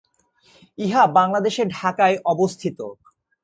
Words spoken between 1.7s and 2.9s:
ঢাকায় অবস্থিত।